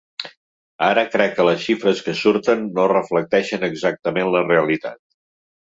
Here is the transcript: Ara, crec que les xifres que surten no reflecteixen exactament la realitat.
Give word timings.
Ara, 0.85 1.03
crec 1.15 1.35
que 1.39 1.45
les 1.49 1.61
xifres 1.67 2.01
que 2.07 2.17
surten 2.21 2.65
no 2.79 2.89
reflecteixen 2.95 3.69
exactament 3.71 4.35
la 4.39 4.45
realitat. 4.53 5.03